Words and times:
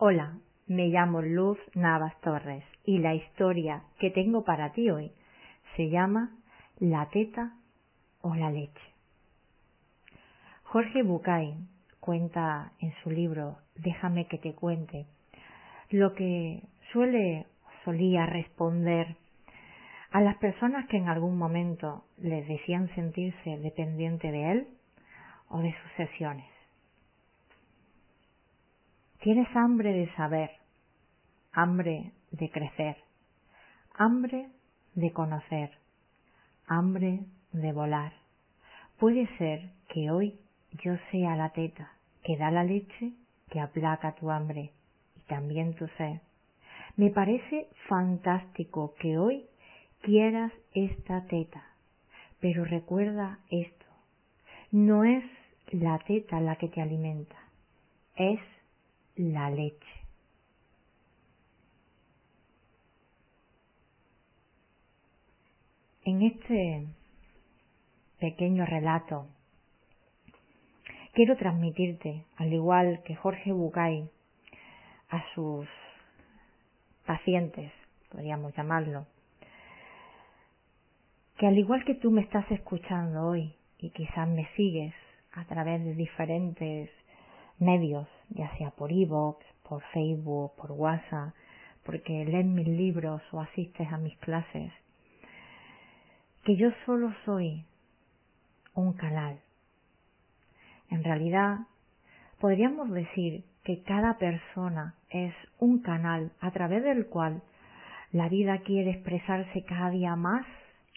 Hola, 0.00 0.38
me 0.68 0.90
llamo 0.90 1.22
Luz 1.22 1.58
Navas 1.74 2.14
Torres 2.20 2.62
y 2.84 2.98
la 2.98 3.16
historia 3.16 3.82
que 3.98 4.10
tengo 4.10 4.44
para 4.44 4.70
ti 4.70 4.88
hoy 4.90 5.10
se 5.74 5.90
llama 5.90 6.36
La 6.78 7.08
teta 7.08 7.56
o 8.20 8.36
la 8.36 8.48
leche. 8.48 8.94
Jorge 10.62 11.02
Bucay 11.02 11.56
cuenta 11.98 12.70
en 12.78 12.94
su 13.02 13.10
libro 13.10 13.58
Déjame 13.74 14.28
que 14.28 14.38
te 14.38 14.54
cuente 14.54 15.06
lo 15.90 16.14
que 16.14 16.62
suele 16.92 17.48
solía 17.84 18.24
responder 18.24 19.16
a 20.12 20.20
las 20.20 20.36
personas 20.36 20.86
que 20.86 20.98
en 20.98 21.08
algún 21.08 21.36
momento 21.36 22.04
les 22.18 22.46
decían 22.46 22.88
sentirse 22.94 23.58
dependiente 23.58 24.30
de 24.30 24.52
él 24.52 24.68
o 25.48 25.58
de 25.58 25.74
sus 25.74 25.92
sesiones. 25.96 26.57
Tienes 29.28 29.54
hambre 29.54 29.92
de 29.92 30.10
saber, 30.14 30.50
hambre 31.52 32.12
de 32.30 32.50
crecer, 32.50 32.96
hambre 33.92 34.48
de 34.94 35.12
conocer, 35.12 35.70
hambre 36.66 37.20
de 37.52 37.72
volar. 37.74 38.14
Puede 38.98 39.26
ser 39.36 39.68
que 39.90 40.10
hoy 40.10 40.40
yo 40.82 40.94
sea 41.10 41.36
la 41.36 41.50
teta 41.50 41.92
que 42.24 42.38
da 42.38 42.50
la 42.50 42.64
leche 42.64 43.12
que 43.50 43.60
aplaca 43.60 44.14
tu 44.14 44.30
hambre 44.30 44.72
y 45.14 45.20
también 45.24 45.74
tu 45.74 45.86
sed. 45.98 46.22
Me 46.96 47.10
parece 47.10 47.68
fantástico 47.86 48.94
que 48.98 49.18
hoy 49.18 49.44
quieras 50.00 50.52
esta 50.72 51.26
teta, 51.26 51.64
pero 52.40 52.64
recuerda 52.64 53.40
esto, 53.50 53.84
no 54.72 55.04
es 55.04 55.22
la 55.70 55.98
teta 55.98 56.40
la 56.40 56.56
que 56.56 56.68
te 56.68 56.80
alimenta, 56.80 57.36
es 58.16 58.40
la 59.18 59.50
leche. 59.50 59.86
En 66.04 66.22
este 66.22 66.86
pequeño 68.18 68.64
relato 68.64 69.26
quiero 71.12 71.36
transmitirte, 71.36 72.24
al 72.36 72.52
igual 72.52 73.02
que 73.04 73.16
Jorge 73.16 73.52
Bucay, 73.52 74.08
a 75.10 75.24
sus 75.34 75.66
pacientes, 77.04 77.72
podríamos 78.10 78.54
llamarlo, 78.56 79.06
que 81.38 81.46
al 81.46 81.58
igual 81.58 81.84
que 81.84 81.94
tú 81.94 82.10
me 82.10 82.22
estás 82.22 82.48
escuchando 82.50 83.26
hoy 83.26 83.54
y 83.78 83.90
quizás 83.90 84.28
me 84.28 84.48
sigues 84.54 84.94
a 85.32 85.44
través 85.44 85.84
de 85.84 85.94
diferentes 85.94 86.90
medios, 87.58 88.08
ya 88.30 88.54
sea 88.56 88.70
por 88.70 88.92
iVoox, 88.92 89.44
por 89.68 89.82
Facebook, 89.92 90.52
por 90.56 90.72
WhatsApp, 90.72 91.34
porque 91.84 92.24
lees 92.24 92.46
mis 92.46 92.68
libros 92.68 93.22
o 93.32 93.40
asistes 93.40 93.90
a 93.90 93.98
mis 93.98 94.16
clases, 94.18 94.72
que 96.44 96.56
yo 96.56 96.70
solo 96.84 97.12
soy 97.24 97.64
un 98.74 98.92
canal. 98.92 99.40
En 100.90 101.04
realidad, 101.04 101.60
podríamos 102.40 102.90
decir 102.90 103.44
que 103.64 103.82
cada 103.82 104.18
persona 104.18 104.94
es 105.10 105.34
un 105.58 105.80
canal 105.80 106.32
a 106.40 106.50
través 106.50 106.82
del 106.84 107.06
cual 107.06 107.42
la 108.12 108.28
vida 108.28 108.58
quiere 108.58 108.90
expresarse 108.90 109.64
cada 109.64 109.90
día 109.90 110.16
más 110.16 110.46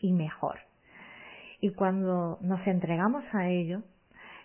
y 0.00 0.12
mejor. 0.12 0.60
Y 1.60 1.70
cuando 1.70 2.38
nos 2.40 2.64
entregamos 2.66 3.24
a 3.32 3.48
ello, 3.48 3.82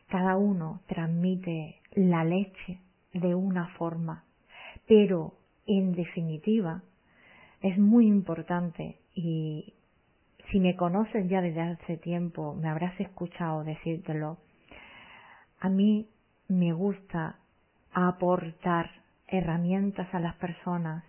cada 0.08 0.38
uno 0.38 0.82
transmite 0.88 1.82
la 1.94 2.24
leche 2.24 2.80
de 3.14 3.34
una 3.36 3.68
forma, 3.78 4.24
pero 4.88 5.34
en 5.66 5.94
definitiva 5.94 6.84
es 7.62 7.78
muy 7.78 8.08
importante 8.08 9.00
y 9.14 9.74
si 10.52 10.60
me 10.60 10.76
conoces 10.76 11.28
ya 11.28 11.42
desde 11.42 11.62
hace 11.62 11.98
tiempo 11.98 12.54
me 12.54 12.70
habrás 12.70 13.00
escuchado 13.00 13.64
decírtelo. 13.64 14.38
A 15.60 15.70
mí 15.70 16.08
me 16.48 16.74
gusta 16.74 17.40
aportar 17.92 18.92
herramientas 19.28 20.14
a 20.14 20.20
las 20.20 20.36
personas 20.36 21.04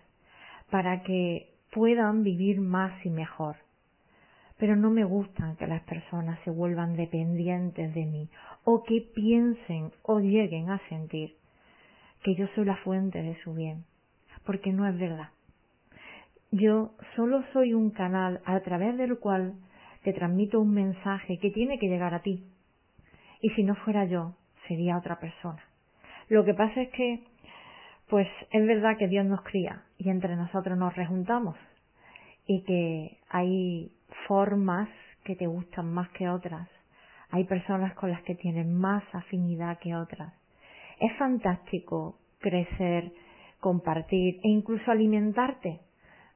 para 0.71 1.03
que 1.03 1.53
puedan 1.71 2.23
vivir 2.23 2.59
más 2.59 3.05
y 3.05 3.09
mejor 3.09 3.57
pero 4.57 4.75
no 4.75 4.89
me 4.89 5.03
gustan 5.03 5.55
que 5.55 5.67
las 5.67 5.83
personas 5.83 6.39
se 6.43 6.49
vuelvan 6.49 6.95
dependientes 6.95 7.93
de 7.93 8.05
mí 8.05 8.29
o 8.63 8.83
que 8.83 9.01
piensen 9.01 9.91
o 10.03 10.19
lleguen 10.19 10.69
a 10.69 10.81
sentir 10.89 11.35
que 12.23 12.35
yo 12.35 12.47
soy 12.55 12.65
la 12.65 12.77
fuente 12.77 13.21
de 13.21 13.39
su 13.43 13.53
bien, 13.53 13.85
porque 14.45 14.73
no 14.73 14.87
es 14.87 14.97
verdad. 14.97 15.29
Yo 16.51 16.91
solo 17.15 17.43
soy 17.53 17.73
un 17.73 17.91
canal 17.91 18.41
a 18.45 18.59
través 18.61 18.97
del 18.97 19.19
cual 19.19 19.53
te 20.03 20.13
transmito 20.13 20.59
un 20.59 20.73
mensaje 20.73 21.37
que 21.37 21.51
tiene 21.51 21.77
que 21.77 21.87
llegar 21.87 22.13
a 22.13 22.21
ti. 22.21 22.43
Y 23.41 23.49
si 23.51 23.63
no 23.63 23.75
fuera 23.75 24.05
yo, 24.05 24.33
sería 24.67 24.97
otra 24.97 25.19
persona. 25.19 25.63
Lo 26.29 26.43
que 26.45 26.53
pasa 26.53 26.81
es 26.81 26.89
que, 26.89 27.23
pues 28.09 28.27
es 28.51 28.65
verdad 28.65 28.97
que 28.97 29.07
Dios 29.07 29.25
nos 29.25 29.41
cría 29.41 29.83
y 29.97 30.09
entre 30.09 30.35
nosotros 30.35 30.77
nos 30.77 30.95
rejuntamos 30.95 31.55
y 32.47 32.63
que 32.63 33.17
hay 33.29 33.91
formas 34.27 34.89
que 35.23 35.35
te 35.35 35.47
gustan 35.47 35.93
más 35.93 36.09
que 36.09 36.29
otras. 36.29 36.67
Hay 37.29 37.43
personas 37.43 37.93
con 37.95 38.09
las 38.09 38.21
que 38.23 38.35
tienes 38.35 38.65
más 38.65 39.03
afinidad 39.13 39.79
que 39.79 39.95
otras. 39.95 40.33
Es 40.99 41.15
fantástico 41.17 42.17
crecer, 42.39 43.11
compartir 43.59 44.39
e 44.43 44.49
incluso 44.49 44.89
alimentarte 44.91 45.81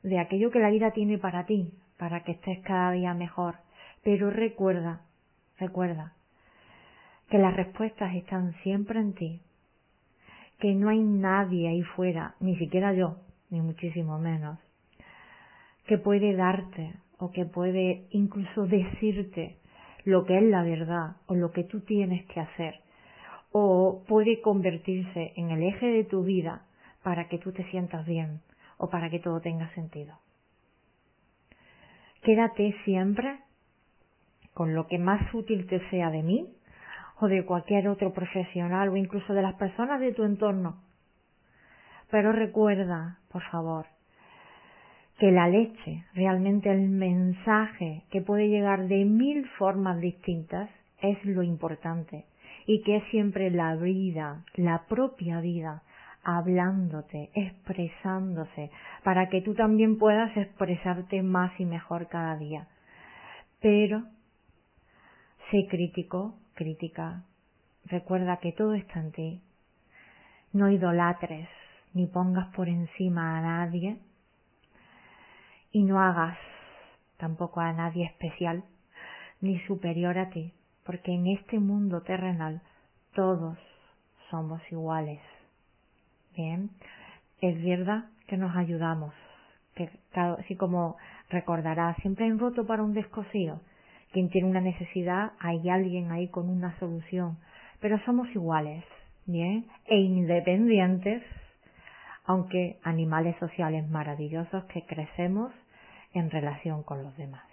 de 0.03 0.19
aquello 0.19 0.51
que 0.51 0.59
la 0.59 0.69
vida 0.69 0.91
tiene 0.91 1.17
para 1.17 1.45
ti, 1.45 1.73
para 1.97 2.23
que 2.23 2.33
estés 2.33 2.59
cada 2.63 2.91
día 2.91 3.13
mejor. 3.13 3.55
Pero 4.03 4.29
recuerda, 4.29 5.01
recuerda, 5.57 6.13
que 7.29 7.37
las 7.37 7.55
respuestas 7.55 8.13
están 8.15 8.53
siempre 8.63 8.99
en 8.99 9.13
ti, 9.13 9.41
que 10.59 10.73
no 10.73 10.89
hay 10.89 10.99
nadie 10.99 11.69
ahí 11.69 11.81
fuera, 11.81 12.35
ni 12.39 12.57
siquiera 12.57 12.93
yo, 12.93 13.17
ni 13.49 13.61
muchísimo 13.61 14.19
menos, 14.19 14.59
que 15.85 15.97
puede 15.97 16.35
darte 16.35 16.93
o 17.21 17.31
que 17.31 17.45
puede 17.45 18.07
incluso 18.09 18.65
decirte 18.65 19.57
lo 20.03 20.25
que 20.25 20.37
es 20.37 20.43
la 20.43 20.63
verdad 20.63 21.17
o 21.27 21.35
lo 21.35 21.51
que 21.51 21.63
tú 21.63 21.81
tienes 21.81 22.25
que 22.25 22.39
hacer 22.39 22.81
o 23.51 24.03
puede 24.07 24.41
convertirse 24.41 25.33
en 25.35 25.51
el 25.51 25.61
eje 25.61 25.85
de 25.85 26.03
tu 26.03 26.23
vida 26.23 26.63
para 27.03 27.27
que 27.27 27.37
tú 27.37 27.51
te 27.51 27.63
sientas 27.69 28.05
bien 28.07 28.41
o 28.77 28.89
para 28.89 29.09
que 29.11 29.19
todo 29.19 29.39
tenga 29.39 29.69
sentido. 29.75 30.17
Quédate 32.23 32.75
siempre 32.85 33.39
con 34.55 34.73
lo 34.73 34.87
que 34.87 34.97
más 34.97 35.21
útil 35.33 35.67
te 35.67 35.79
sea 35.89 36.09
de 36.09 36.23
mí 36.23 36.49
o 37.19 37.27
de 37.27 37.45
cualquier 37.45 37.87
otro 37.87 38.13
profesional 38.13 38.89
o 38.89 38.95
incluso 38.95 39.33
de 39.33 39.43
las 39.43 39.55
personas 39.55 39.99
de 39.99 40.13
tu 40.13 40.23
entorno. 40.23 40.81
Pero 42.09 42.31
recuerda, 42.31 43.19
por 43.31 43.43
favor, 43.43 43.85
que 45.21 45.31
la 45.31 45.47
leche, 45.47 46.03
realmente 46.15 46.71
el 46.71 46.89
mensaje 46.89 48.01
que 48.09 48.23
puede 48.23 48.49
llegar 48.49 48.87
de 48.87 49.05
mil 49.05 49.47
formas 49.59 50.01
distintas, 50.01 50.67
es 50.99 51.23
lo 51.25 51.43
importante 51.43 52.25
y 52.65 52.81
que 52.81 52.95
es 52.95 53.03
siempre 53.11 53.51
la 53.51 53.75
vida, 53.75 54.43
la 54.55 54.87
propia 54.87 55.39
vida, 55.39 55.83
hablándote, 56.23 57.29
expresándose, 57.35 58.71
para 59.03 59.29
que 59.29 59.41
tú 59.41 59.53
también 59.53 59.99
puedas 59.99 60.35
expresarte 60.35 61.21
más 61.21 61.51
y 61.59 61.65
mejor 61.65 62.07
cada 62.07 62.35
día. 62.37 62.67
Pero, 63.59 64.01
sé 65.51 65.67
crítico, 65.69 66.33
crítica, 66.55 67.25
recuerda 67.85 68.37
que 68.37 68.53
todo 68.53 68.73
está 68.73 68.99
en 68.99 69.11
ti. 69.11 69.41
No 70.51 70.71
idolatres, 70.71 71.47
ni 71.93 72.07
pongas 72.07 72.47
por 72.55 72.67
encima 72.67 73.37
a 73.37 73.41
nadie, 73.41 73.99
y 75.71 75.83
no 75.83 76.01
hagas 76.01 76.37
tampoco 77.17 77.59
a 77.59 77.71
nadie 77.73 78.05
especial 78.05 78.63
ni 79.41 79.59
superior 79.61 80.17
a 80.17 80.29
ti, 80.29 80.53
porque 80.85 81.13
en 81.13 81.27
este 81.27 81.59
mundo 81.59 82.01
terrenal 82.01 82.61
todos 83.13 83.57
somos 84.29 84.61
iguales. 84.71 85.19
Bien, 86.35 86.69
es 87.41 87.61
verdad 87.63 88.05
que 88.27 88.37
nos 88.37 88.55
ayudamos, 88.55 89.13
que 89.75 89.89
así 90.13 90.55
como 90.55 90.97
recordará, 91.29 91.95
siempre 92.01 92.25
hay 92.25 92.31
un 92.31 92.39
roto 92.39 92.65
para 92.65 92.83
un 92.83 92.93
descosido. 92.93 93.61
Quien 94.11 94.29
tiene 94.29 94.49
una 94.49 94.61
necesidad, 94.61 95.33
hay 95.39 95.69
alguien 95.69 96.11
ahí 96.11 96.27
con 96.27 96.49
una 96.49 96.77
solución. 96.79 97.37
Pero 97.79 97.97
somos 98.05 98.27
iguales, 98.35 98.83
¿bien? 99.25 99.65
E 99.85 99.97
independientes, 99.97 101.23
aunque 102.25 102.77
animales 102.83 103.35
sociales 103.39 103.89
maravillosos 103.89 104.65
que 104.65 104.85
crecemos 104.85 105.51
en 106.13 106.29
relación 106.29 106.83
con 106.83 107.03
los 107.03 107.15
demás. 107.17 107.43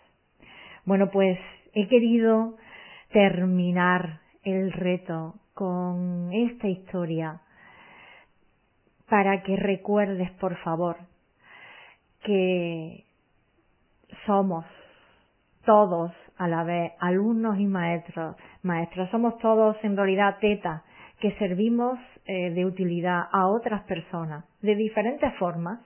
Bueno, 0.84 1.10
pues 1.10 1.38
he 1.74 1.86
querido 1.88 2.56
terminar 3.12 4.20
el 4.42 4.72
reto 4.72 5.34
con 5.54 6.32
esta 6.32 6.68
historia 6.68 7.40
para 9.08 9.42
que 9.42 9.56
recuerdes, 9.56 10.30
por 10.32 10.56
favor, 10.58 10.96
que 12.22 13.04
somos 14.26 14.64
todos 15.64 16.12
a 16.36 16.48
la 16.48 16.64
vez 16.64 16.92
alumnos 17.00 17.58
y 17.58 17.66
maestros. 17.66 18.36
Maestros, 18.62 19.10
somos 19.10 19.38
todos 19.38 19.76
en 19.82 19.96
realidad 19.96 20.38
tetas 20.40 20.82
que 21.20 21.32
servimos 21.38 21.98
eh, 22.24 22.50
de 22.50 22.64
utilidad 22.64 23.24
a 23.32 23.48
otras 23.48 23.82
personas 23.82 24.44
de 24.62 24.76
diferentes 24.76 25.34
formas, 25.34 25.80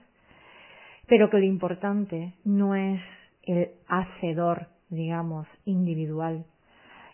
pero 1.07 1.29
que 1.29 1.37
lo 1.37 1.45
importante 1.45 2.33
no 2.43 2.75
es 2.75 3.01
el 3.43 3.71
hacedor, 3.87 4.67
digamos, 4.89 5.47
individual. 5.65 6.45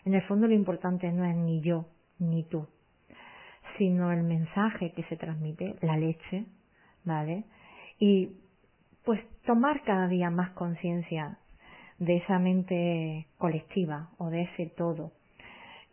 En 0.04 0.14
el 0.14 0.22
fondo 0.22 0.46
lo 0.46 0.54
importante 0.54 1.10
no 1.12 1.24
es 1.24 1.36
ni 1.36 1.60
yo 1.60 1.86
ni 2.18 2.44
tú, 2.44 2.66
sino 3.78 4.12
el 4.12 4.22
mensaje 4.22 4.92
que 4.92 5.02
se 5.04 5.16
transmite, 5.16 5.76
la 5.80 5.96
leche, 5.96 6.46
¿vale? 7.04 7.44
Y 7.98 8.30
pues 9.04 9.20
tomar 9.44 9.82
cada 9.82 10.08
día 10.08 10.30
más 10.30 10.50
conciencia 10.50 11.38
de 11.98 12.16
esa 12.16 12.38
mente 12.38 13.26
colectiva 13.38 14.10
o 14.18 14.30
de 14.30 14.42
ese 14.42 14.66
todo 14.66 15.12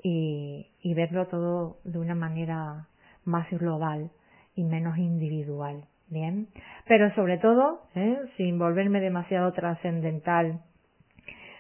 y, 0.04 0.94
verlo 0.96 1.28
todo 1.28 1.80
de 1.84 2.00
una 2.00 2.16
manera 2.16 2.88
más 3.26 3.50
global 3.52 4.12
y 4.56 4.64
menos 4.64 4.98
individual. 4.98 5.86
Bien, 6.10 6.48
pero 6.86 7.14
sobre 7.16 7.38
todo, 7.38 7.82
¿eh? 7.96 8.18
sin 8.38 8.58
volverme 8.58 9.02
demasiado 9.02 9.52
trascendental 9.52 10.62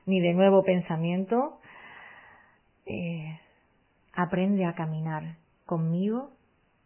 ni 0.05 0.21
de 0.21 0.33
nuevo 0.33 0.63
pensamiento, 0.63 1.59
eh, 2.85 3.39
aprende 4.13 4.65
a 4.65 4.73
caminar 4.73 5.35
conmigo 5.65 6.31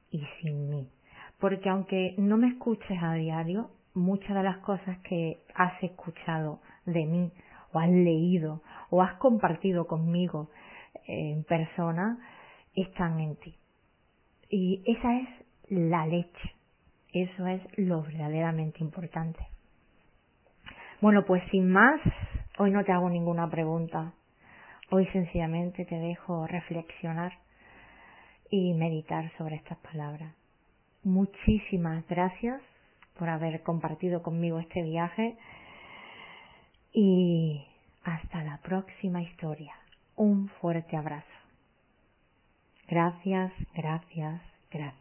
y 0.10 0.25
sin 0.42 0.69
mí. 0.72 0.90
Porque 1.40 1.69
aunque 1.69 2.16
no 2.18 2.38
me 2.38 2.48
escuches 2.48 2.98
a 3.02 3.13
diario, 3.13 3.69
muchas 3.94 4.36
de 4.36 4.44
las 4.44 4.58
cosas 4.58 4.98
que 5.00 5.44
has 5.54 5.81
escuchado 5.84 6.62
de 6.86 7.06
mí 7.06 7.31
o 7.74 7.80
has 7.80 7.90
leído 7.90 8.62
o 8.90 9.04
has 9.04 9.13
compartido 9.16 9.86
conmigo 9.86 10.50
en 11.06 11.44
persona 11.44 12.18
están 12.75 13.19
en 13.19 13.36
ti. 13.36 13.56
Y 14.50 14.84
esa 14.86 15.16
es 15.19 15.30
la 15.69 16.08
leche. 16.08 16.61
Eso 17.13 17.48
es 17.48 17.62
lo 17.78 18.04
verdaderamente 18.04 18.80
importante. 18.80 19.46
Bueno, 21.02 21.25
pues 21.25 21.44
sin 21.52 21.69
más, 21.69 22.00
hoy 22.58 22.72
no 22.72 22.84
te 22.84 22.92
hago 22.92 23.10
ninguna 23.10 23.50
pregunta. 23.50 24.13
Hoy 24.92 25.08
sencillamente 25.08 25.86
te 25.86 25.96
dejo 25.96 26.48
reflexionar 26.48 27.34
y 28.50 28.74
meditar 28.74 29.31
sobre 29.38 29.56
estas 29.56 29.78
palabras. 29.80 30.34
Muchísimas 31.04 32.06
gracias 32.08 32.62
por 33.18 33.30
haber 33.30 33.63
compartido 33.63 34.22
conmigo 34.22 34.60
este 34.60 34.84
viaje 34.84 35.38
y 36.94 37.66
hasta 38.04 38.44
la 38.44 38.58
próxima 38.58 39.22
historia. 39.22 39.74
Un 40.16 40.50
fuerte 40.60 40.98
abrazo. 40.98 41.25
Gracias, 42.88 43.52
gracias, 43.74 44.42
gracias. 44.69 45.00